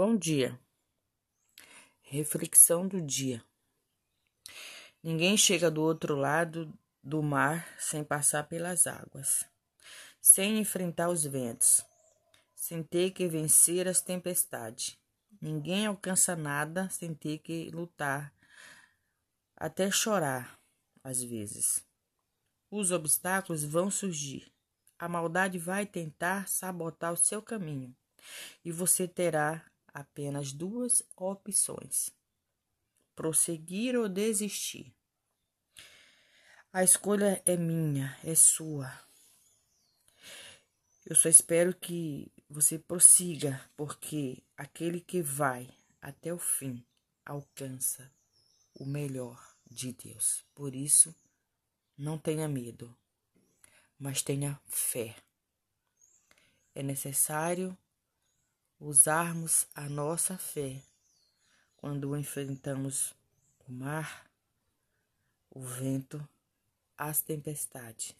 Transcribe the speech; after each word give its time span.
Bom 0.00 0.16
dia. 0.16 0.56
Reflexão 2.02 2.86
do 2.86 3.02
dia. 3.02 3.44
Ninguém 5.02 5.36
chega 5.36 5.68
do 5.68 5.82
outro 5.82 6.14
lado 6.14 6.72
do 7.02 7.20
mar 7.20 7.66
sem 7.80 8.04
passar 8.04 8.44
pelas 8.44 8.86
águas, 8.86 9.44
sem 10.20 10.60
enfrentar 10.60 11.08
os 11.08 11.24
ventos, 11.24 11.84
sem 12.54 12.80
ter 12.80 13.10
que 13.10 13.26
vencer 13.26 13.88
as 13.88 14.00
tempestades. 14.00 14.96
Ninguém 15.42 15.86
alcança 15.86 16.36
nada 16.36 16.88
sem 16.90 17.12
ter 17.12 17.38
que 17.38 17.68
lutar, 17.72 18.32
até 19.56 19.90
chorar, 19.90 20.60
às 21.02 21.20
vezes. 21.24 21.84
Os 22.70 22.92
obstáculos 22.92 23.64
vão 23.64 23.90
surgir. 23.90 24.46
A 24.96 25.08
maldade 25.08 25.58
vai 25.58 25.84
tentar 25.84 26.48
sabotar 26.48 27.12
o 27.12 27.16
seu 27.16 27.42
caminho 27.42 27.92
e 28.64 28.70
você 28.70 29.08
terá 29.08 29.68
apenas 29.92 30.52
duas 30.52 31.02
opções: 31.16 32.10
prosseguir 33.14 33.96
ou 33.96 34.08
desistir. 34.08 34.94
A 36.72 36.84
escolha 36.84 37.42
é 37.46 37.56
minha, 37.56 38.18
é 38.22 38.34
sua. 38.34 38.92
Eu 41.06 41.16
só 41.16 41.28
espero 41.28 41.74
que 41.74 42.30
você 42.50 42.78
prossiga, 42.78 43.58
porque 43.76 44.42
aquele 44.56 45.00
que 45.00 45.22
vai 45.22 45.68
até 46.00 46.32
o 46.32 46.38
fim 46.38 46.84
alcança 47.24 48.12
o 48.74 48.84
melhor 48.84 49.56
de 49.70 49.92
Deus. 49.92 50.44
Por 50.54 50.74
isso, 50.74 51.14
não 51.96 52.18
tenha 52.18 52.46
medo, 52.46 52.94
mas 53.98 54.22
tenha 54.22 54.60
fé. 54.66 55.16
É 56.74 56.82
necessário 56.82 57.76
usarmos 58.78 59.66
a 59.74 59.88
nossa 59.88 60.38
fé 60.38 60.82
quando 61.76 62.16
enfrentamos 62.16 63.14
o 63.66 63.72
mar, 63.72 64.30
o 65.50 65.60
vento, 65.60 66.26
as 66.96 67.20
tempestades. 67.20 68.14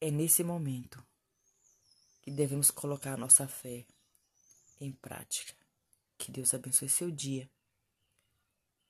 É 0.00 0.10
nesse 0.10 0.42
momento 0.42 1.04
que 2.22 2.30
devemos 2.30 2.70
colocar 2.70 3.14
a 3.14 3.16
nossa 3.16 3.46
fé 3.46 3.86
em 4.80 4.92
prática. 4.92 5.54
Que 6.18 6.30
Deus 6.30 6.54
abençoe 6.54 6.88
seu 6.88 7.10
dia 7.10 7.50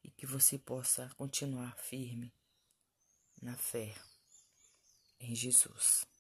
e 0.03 0.11
que 0.11 0.27
você 0.27 0.59
possa 0.59 1.09
continuar 1.17 1.77
firme 1.77 2.33
na 3.41 3.57
fé 3.57 3.95
em 5.21 5.35
Jesus. 5.35 6.12